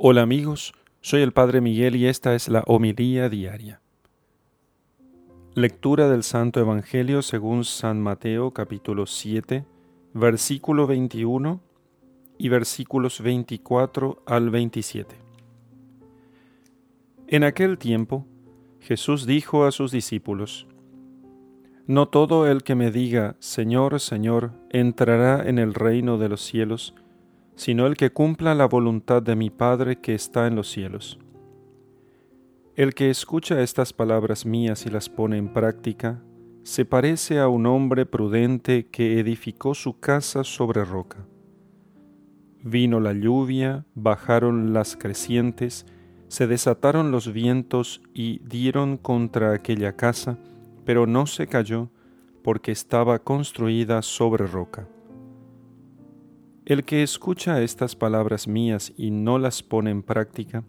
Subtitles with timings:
[0.00, 3.80] Hola amigos, soy el Padre Miguel y esta es la homilía diaria.
[5.56, 9.64] Lectura del Santo Evangelio según San Mateo capítulo 7,
[10.14, 11.60] versículo 21
[12.38, 15.16] y versículos 24 al 27.
[17.26, 18.24] En aquel tiempo,
[18.78, 20.68] Jesús dijo a sus discípulos,
[21.88, 26.94] No todo el que me diga, Señor, Señor, entrará en el reino de los cielos,
[27.58, 31.18] sino el que cumpla la voluntad de mi Padre que está en los cielos.
[32.76, 36.22] El que escucha estas palabras mías y las pone en práctica,
[36.62, 41.26] se parece a un hombre prudente que edificó su casa sobre roca.
[42.62, 45.84] Vino la lluvia, bajaron las crecientes,
[46.28, 50.38] se desataron los vientos y dieron contra aquella casa,
[50.84, 51.90] pero no se cayó
[52.44, 54.86] porque estaba construida sobre roca.
[56.68, 60.64] El que escucha estas palabras mías y no las pone en práctica,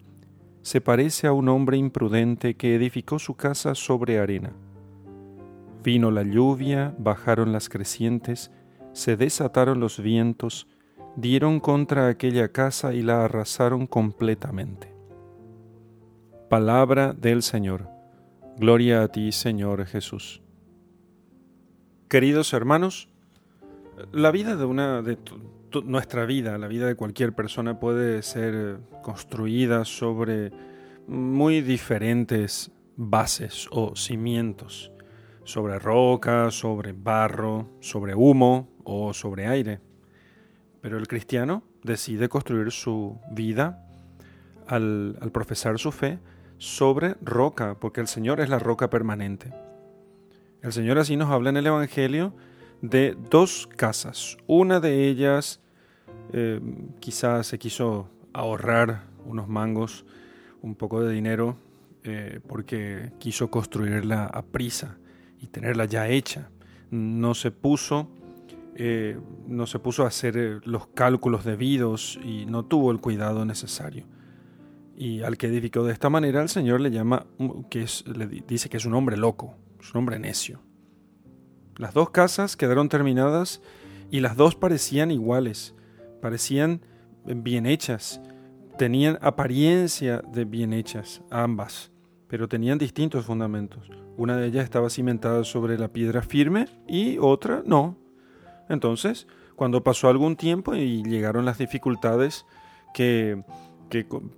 [0.62, 4.54] se parece a un hombre imprudente que edificó su casa sobre arena.
[5.84, 8.50] Vino la lluvia, bajaron las crecientes,
[8.94, 10.68] se desataron los vientos,
[11.18, 14.94] dieron contra aquella casa y la arrasaron completamente.
[16.50, 17.90] Palabra del Señor.
[18.56, 20.42] Gloria a ti, Señor Jesús.
[22.08, 23.10] Queridos hermanos,
[24.14, 25.18] la vida de una de
[25.84, 30.52] nuestra vida, la vida de cualquier persona puede ser construida sobre
[31.08, 34.92] muy diferentes bases o cimientos,
[35.44, 39.80] sobre roca, sobre barro, sobre humo o sobre aire.
[40.82, 43.86] Pero el cristiano decide construir su vida
[44.68, 46.20] al, profesar su fe
[46.58, 49.54] sobre roca, porque el Señor es la roca permanente.
[50.62, 52.34] El Señor así nos habla en el Evangelio
[52.82, 54.38] de dos casas.
[54.48, 55.62] Una de ellas
[56.32, 56.62] eh,
[57.00, 60.06] quizás se quiso ahorrar unos mangos,
[60.62, 61.58] un poco de dinero,
[62.04, 64.98] eh, porque quiso construirla a prisa
[65.40, 66.50] y tenerla ya hecha.
[66.92, 68.10] No se puso,
[68.76, 74.06] eh, no se puso a hacer los cálculos debidos y no tuvo el cuidado necesario.
[74.96, 77.26] Y al que edificó de esta manera, el Señor le llama,
[77.70, 80.62] que es, le dice que es un hombre loco, es un hombre necio.
[81.80, 83.62] Las dos casas quedaron terminadas
[84.12, 85.76] y las dos parecían iguales,
[86.22, 86.82] parecían
[87.24, 88.20] bien hechas,
[88.78, 91.90] tenían apariencia de bien hechas, ambas,
[92.28, 93.90] pero tenían distintos fundamentos.
[94.18, 97.96] Una de ellas estaba cimentada sobre la piedra firme y otra no.
[98.68, 99.26] Entonces,
[99.56, 102.46] cuando pasó algún tiempo y llegaron las dificultades
[102.94, 103.42] que,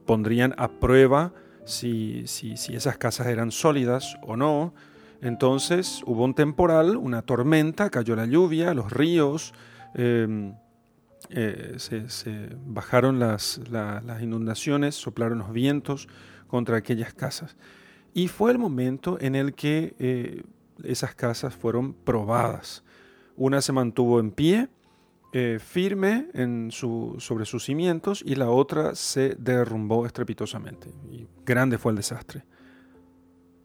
[0.06, 1.34] pondrían a prueba
[1.66, 4.76] si, si, si esas casas eran sólidas o no,
[5.22, 9.54] entonces hubo un temporal, una tormenta, cayó la lluvia, los ríos,
[9.94, 10.56] em,
[11.30, 13.62] eh, se, bajaron las,
[14.22, 16.08] inundaciones, soplaron los vientos
[16.48, 17.56] contra aquellas casas.
[18.14, 20.44] Y fue el momento en el que eh,
[20.84, 22.84] esas casas fueron probadas.
[23.38, 24.70] Una se mantuvo en pie,
[25.34, 26.28] eh, firme
[27.20, 30.90] sobre sus cimientos, y la otra se derrumbó estrepitosamente.
[31.10, 32.44] Y grande fue el desastre.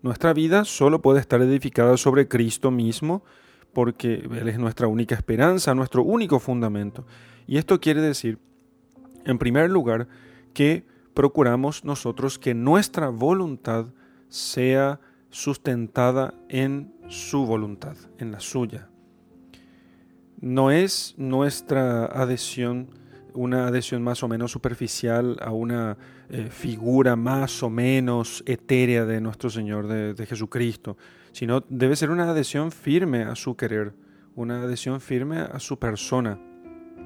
[0.07, 3.25] Nuestra vida solo puede estar edificada sobre Cristo mismo
[3.73, 7.05] porque Él es nuestra única esperanza, nuestro único fundamento.
[7.49, 8.39] Y esto quiere decir,
[9.25, 10.07] en primer lugar,
[10.55, 13.87] que procuramos nosotros que nuestra voluntad
[14.29, 15.01] sea
[15.31, 18.89] sustentada en su voluntad, en la suya.
[20.41, 22.91] No es nuestra adhesión
[23.37, 25.97] una adhesión más o menos superficial a una
[26.29, 30.97] eh, figura más o menos etérea de nuestro Señor, de, de Jesucristo,
[31.33, 33.93] sino debe ser una adhesión firme a su querer,
[34.35, 36.39] una adhesión firme a su persona.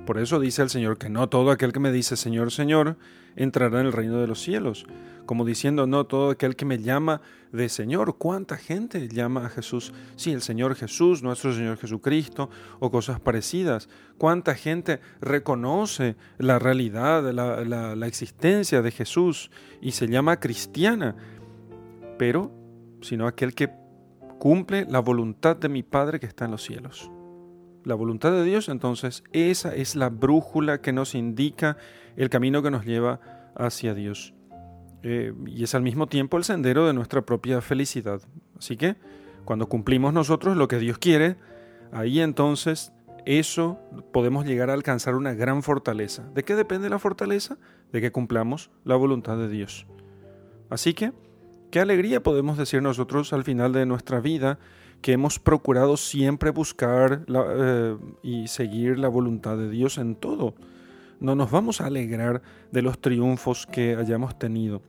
[0.07, 2.97] Por eso dice el Señor que no todo aquel que me dice Señor, Señor,
[3.37, 4.87] entrará en el reino de los cielos,
[5.27, 7.21] como diciendo, no todo aquel que me llama
[7.53, 8.17] de Señor.
[8.19, 9.93] ¿Cuánta gente llama a Jesús?
[10.17, 13.89] Sí, el Señor Jesús, nuestro Señor Jesucristo, o cosas parecidas.
[14.19, 17.65] ¿Cuánta gente reconoce la realidad, la,
[17.95, 19.51] la, existencia de Jesús
[19.81, 21.15] y se llama cristiana?
[22.19, 22.51] Pero,
[23.01, 23.71] sino aquel que
[24.41, 27.11] cumple la voluntad de mi Padre que está en los cielos.
[27.85, 31.77] La voluntad de Dios, entonces, esa es la brújula que nos indica
[32.17, 33.21] el camino que nos lleva
[33.55, 34.35] hacia Dios.
[35.03, 38.21] Eh, y es al mismo tiempo el sendero de nuestra propia felicidad.
[38.59, 38.97] Así que
[39.45, 41.37] cuando cumplimos nosotros lo que Dios quiere,
[41.93, 42.93] ahí entonces
[43.25, 43.79] eso
[44.13, 46.29] podemos llegar a alcanzar una gran fortaleza.
[46.35, 47.59] ¿De qué depende la fortaleza?
[47.93, 49.87] De que cumplamos la voluntad de Dios.
[50.69, 51.13] Así que,
[51.71, 54.59] qué alegría podemos decir nosotros al final de nuestra vida
[55.01, 60.55] que hemos procurado siempre buscar eh, y seguir la voluntad de Dios en todo
[61.21, 62.43] no nos vamos a alegrar
[62.73, 64.83] de los triunfos que hayamos tenido.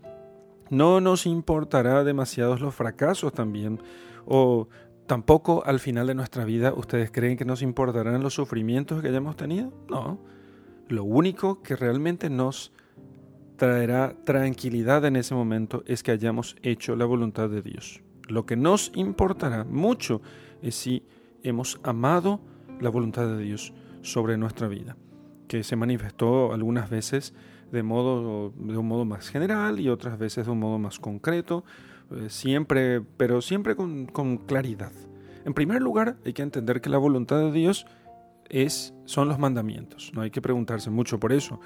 [0.70, 3.82] No nos importará demasiados los fracasos también,
[4.26, 4.70] o
[5.06, 9.36] tampoco al final de nuestra vida ustedes creen que nos importarán los sufrimientos que hayamos
[9.36, 9.74] tenido.
[9.90, 10.20] No,
[10.88, 12.72] lo único que realmente nos
[13.58, 18.02] traerá tranquilidad en ese momento es que hayamos hecho la voluntad de Dios.
[18.32, 20.22] Lo que nos importará mucho
[20.62, 21.04] es si
[21.44, 22.40] hemos amado
[22.80, 23.74] la voluntad de Dios
[24.04, 24.96] sobre nuestra vida,
[25.50, 27.34] que se manifestó algunas veces
[27.74, 31.66] de, un modo más general y otras veces de un modo más concreto,
[32.10, 34.94] eh, siempre, pero siempre con, con claridad.
[35.44, 37.86] En primer lugar, hay que entender que la voluntad de Dios
[38.48, 40.12] es, son los mandamientos.
[40.14, 41.60] No hay que preguntarse mucho por eso.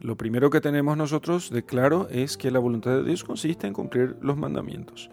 [0.00, 3.72] Lo primero que tenemos nosotros de claro es que la voluntad de Dios consiste en
[3.72, 5.10] cumplir los mandamientos.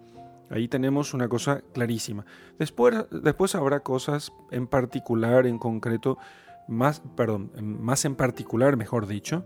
[0.50, 2.26] Ahí tenemos una cosa clarísima.
[2.58, 6.18] Después, después habrá cosas en particular, en concreto,
[6.68, 9.46] más, perdón, más en particular, mejor dicho,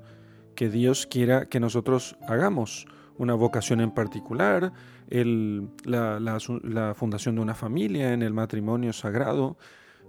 [0.55, 2.85] que Dios quiera que nosotros hagamos.
[3.17, 4.73] Una vocación en particular,
[5.09, 9.57] el, la, la, fundación de una familia, en el matrimonio sagrado,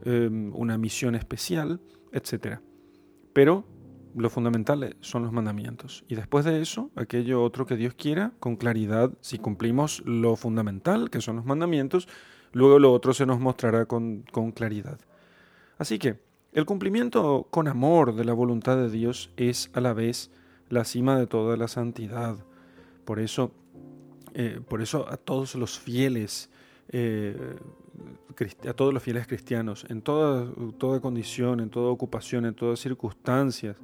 [0.04, 1.80] em, una misión especial,
[2.12, 2.60] etc.
[3.34, 3.66] Pero
[4.16, 6.04] lo fundamental son los mandamientos.
[6.08, 11.10] Y después de eso, aquello otro que Dios quiera, con claridad, si cumplimos lo fundamental,
[11.10, 12.08] que son los mandamientos,
[12.52, 14.98] luego lo otro se nos mostrará con, con claridad.
[15.78, 16.20] Así que
[16.52, 20.30] el cumplimiento con amor de la voluntad de Dios es a la vez
[20.68, 22.36] la cima de toda la santidad.
[23.04, 23.52] Por eso,
[24.34, 26.50] eh, por eso a todos los fieles,
[26.88, 27.56] eh,
[28.68, 33.76] a todos los fieles cristianos, en toda, toda condición, en toda ocupación, en todas circunstancias,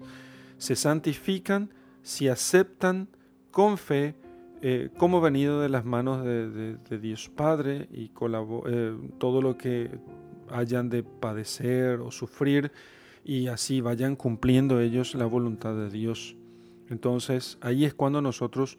[0.56, 1.70] se santifican
[2.02, 3.08] si aceptan
[3.50, 4.14] con fe
[4.60, 8.10] eh, como venido de las manos de, Dios Padre y
[9.18, 9.90] todo lo que
[10.50, 12.72] hayan de padecer o sufrir
[13.24, 16.34] y así vayan cumpliendo ellos la voluntad de Dios.
[16.88, 18.78] Entonces ahí es cuando nosotros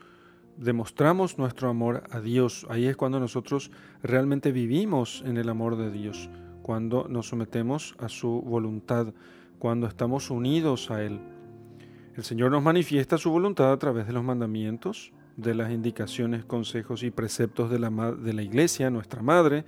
[0.60, 3.72] demostramos nuestro amor a Dios, ahí es cuando nosotros
[4.04, 6.30] realmente vivimos en el amor de Dios,
[6.62, 9.14] cuando nos sometemos a su voluntad,
[9.58, 11.20] cuando estamos unidos a Él.
[12.16, 17.04] El Señor nos manifiesta su voluntad a través de los mandamientos, de las indicaciones, consejos
[17.04, 19.64] y preceptos de la, de la Iglesia, nuestra Madre,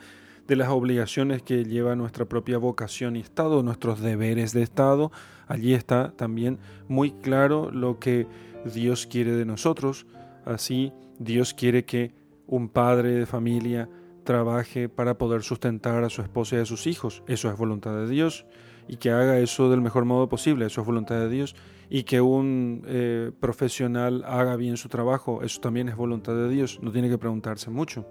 [0.45, 5.13] de las obligaciones que lleva nuestra propia vocación y Estado, nuestros deberes de Estado.
[5.47, 6.59] Allí está también
[6.89, 8.27] muy claro lo que
[8.65, 10.05] Dios quiere de nosotros.
[10.45, 12.13] Así, Dios quiere que
[12.47, 13.89] un padre de familia
[14.23, 17.23] trabaje para poder sustentar a su esposa y a sus hijos.
[17.27, 18.45] Eso es voluntad de Dios.
[18.87, 20.65] Y que haga eso del mejor modo posible.
[20.65, 21.55] Eso es voluntad de Dios.
[21.89, 25.43] Y que un eh, profesional haga bien su trabajo.
[25.43, 26.79] Eso también es voluntad de Dios.
[26.81, 28.05] No tiene que preguntarse mucho.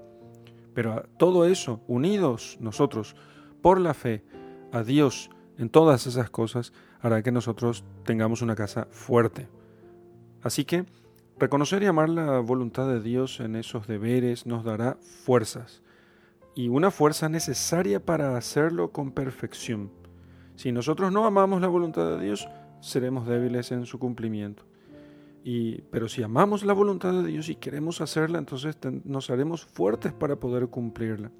[0.75, 3.17] Pero todo eso, unidos nosotros
[3.61, 4.25] por la fe
[4.73, 9.49] a Dios en todas esas cosas, hará que nosotros tengamos una casa fuerte.
[10.43, 10.87] Así que
[11.41, 15.83] reconocer y amar la voluntad de Dios en esos deberes nos dará fuerzas
[16.55, 19.91] y una fuerza necesaria para hacerlo con perfección.
[20.55, 22.49] Si nosotros no amamos la voluntad de Dios,
[22.81, 24.71] seremos débiles en su cumplimiento
[25.91, 30.37] pero si amamos la voluntad de Dios y queremos hacerla, entonces nos haremos fuertes para
[30.37, 31.31] poder cumplirla.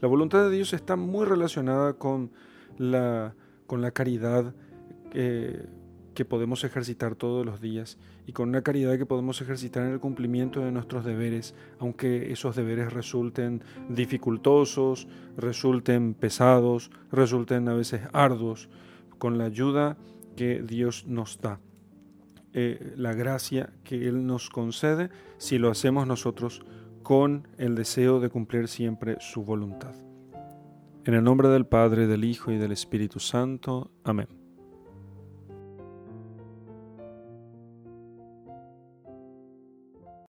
[0.00, 2.30] La voluntad de Dios está muy relacionada con
[2.76, 3.34] la,
[3.66, 4.54] con la caridad
[5.10, 5.66] que,
[6.18, 10.00] que podemos ejercitar todos los días y con una caridad que podemos ejercitar en el
[10.00, 18.68] cumplimiento de nuestros deberes, aunque esos deberes resulten dificultosos, resulten pesados, resulten a veces arduos,
[19.18, 19.96] con la ayuda
[20.34, 21.60] que Dios nos da.
[22.52, 26.62] Eh, la gracia que Él nos concede si lo hacemos nosotros
[27.04, 29.94] con el deseo de cumplir siempre su voluntad.
[31.04, 33.92] En el nombre del Padre, del Hijo y del Espíritu Santo.
[34.02, 34.37] Amén.